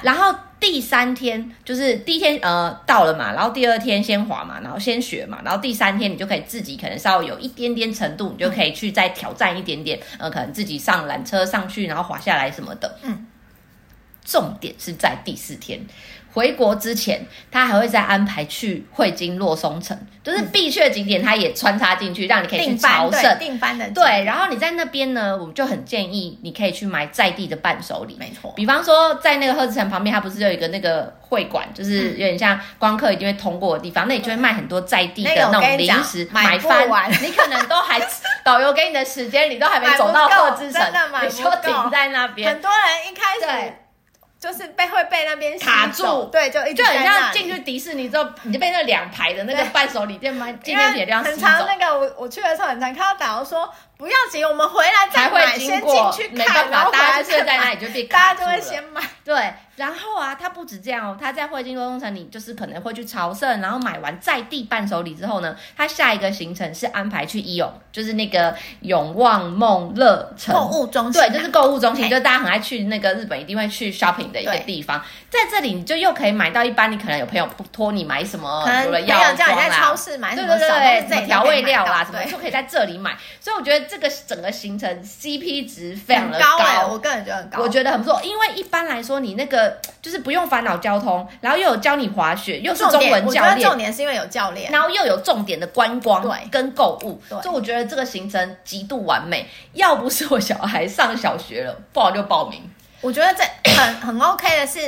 [0.02, 0.34] 然后。
[0.76, 12.98] 第三天就是第一天，呃，到了嘛，然后第二天先滑嘛，然后先学嘛，然后第三天你就可以自己可能稍微有一点点程度，你就可以去再挑战一点点，呃，可能自己上缆车上去，然后滑下来什么的。
[13.04, 13.26] 嗯，
[14.22, 15.80] 重点是在第四天。
[16.36, 23.38] 回国之前，他还会再安排去会津若松城，就是必去的景点，他也穿插进去，让你可以去朝圣。
[23.38, 28.18] 定番的对，然后你在那边呢，我们就很建议你可以去买在地的伴手礼。
[28.20, 36.86] 没错，比方说在那个贺子城旁边，它不是有一个那个会馆，就是有点像光客一定会通过的地方，那里就会卖很多在地的那种零食，买翻
[37.22, 37.98] 你可能都还
[38.44, 40.82] 导游给你的时间，你都还没走到贺之城，
[41.22, 42.46] 你就停在那边。
[42.52, 43.72] 很多人一开始。
[44.38, 51.46] 就是被会被那边卡住，对，就一直就很像进去迪士尼之后，你就被那两排的那个伴手礼店卖纪念品的地方吸走。
[51.46, 59.00] 很长那个我我去的时候很长看到导游说不要紧，我们回来再买，先进去看，然后大家就在那里就被大家就会先买。
[59.24, 70.54] 对，然后啊，他不止这样哦，他在汇金多东城，你就是可能会去朝圣，然后买完在地伴手礼之后呢，他下一个行程是安排去伊勇，就是那个永旺梦乐城。
[70.54, 74.98] 购物中心，对，就是购物中心，就是大家很爱去那个日本一定会去 shopping 的一个地方，
[75.28, 89.65] 在这里你就又可以买到一般你可能有朋友托你买什么，可能要叫你在超市买什么，对对对，调味料啦什么，就可以在这里买，所以我觉得这个整个行程 CP 值非常的高，高，我个人觉得很高，我觉得很不错，因为一般来说你那个。
[90.02, 93.60] 就是不用烦恼交通，然后又有教你滑雪，又是中文教练。
[93.60, 99.48] 重点是因为有教练，然后又有重点的观光，对，跟购物，对，所以我觉得这个行程极度完美。
[99.72, 102.62] 要不是我小孩上小学了，不好就报名。
[103.00, 104.80] 我觉得这 很很 OK 的是，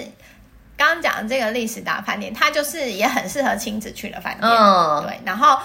[0.77, 4.51] 刚刚讲的这个历史大饭店，它就是也很适合亲子去的饭店。
[4.51, 5.21] 嗯，对。
[5.25, 5.59] 然后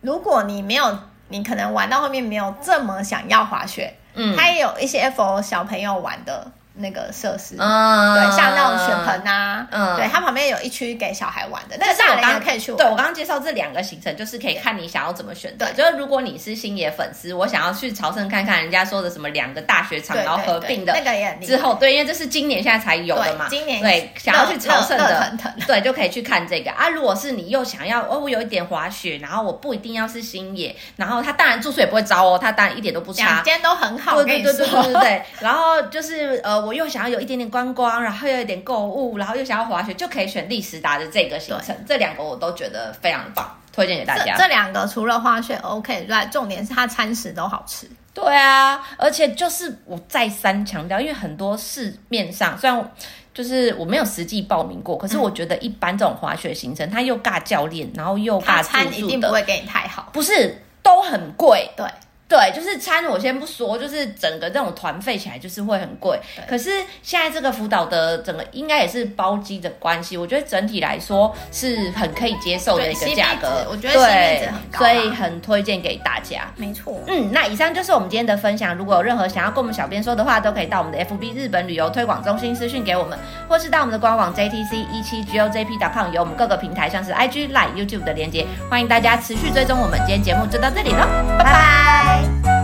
[0.00, 6.50] 如果你没有，你可能玩到后面没有这么想要滑雪，嗯，它也有一些 for 小朋友玩的。
[6.76, 12.78] 那个设施，嗯，对，像那种雪盆啊，嗯，对，它旁边有一区给小孩玩的，那个大人也可以去玩。
[12.78, 15.66] 对，我刚刚介绍这两个行程，就是可以看你想要怎么选择。
[15.66, 25.32] 对，就是如果你是星野粉丝，我想要去朝圣看看人家说的什么两个大雪场，然后合并的那个也之后，对，因为这是今年现在才有的嘛，今年对，想要去朝圣的，
[25.66, 26.88] 对，就可以去看这个啊。
[26.88, 35.22] 如果是你又想要哦，我有一点滑雪，然后我不一定要是星野，然后他当然住宿也不会糟哦，他当然一点都不差，两间都很好，对对对对对对。
[35.40, 37.44] 然后就是呃，我又想要有一点点。
[37.54, 41.76] 观光，然后又有点购物，然后又想要滑雪，就可以选利时达的这个行程。
[41.86, 44.34] 这两个我都觉得非常棒，推荐给大家。
[44.36, 47.88] 这两个除了滑雪 OK 之外，重点是它餐食都好吃。
[48.12, 52.92] 对啊，而且就是我再三强调，因为很多市面上虽然
[53.32, 61.70] 就是我没有实际报名过，可是我觉得一般这种滑雪行程，他又尬教练，然后又尬餐，一定不会给你太好，不是都很贵。
[61.76, 61.86] 对。
[62.26, 66.18] 对，就是餐我先不说，就是整个这种团费起来就是会很贵。
[66.48, 66.70] 可是
[67.02, 73.66] 现在这个福岛的整个应该也是包机的关系，我觉得整体来说是很可以接受的一个价格。
[73.70, 76.50] 我觉得对，所以很推荐给大家。
[76.56, 76.98] 没错。
[77.06, 78.74] 嗯，那以上就是我们今天的分享。
[78.74, 83.18] 如果有任何想要跟我们小编说的话，都可以到我们的 FB 日本旅游推广中心私讯给我们，
[83.48, 89.98] 或是到我们的官网 JTC 一七 GOJP.com 有我们各个平台像是 IG、Line、YouTube 的连接，欢迎大家持续追踪我们。
[90.06, 91.06] 今天节目就到这里了，
[91.38, 92.23] 拜拜。
[92.24, 92.63] Bye.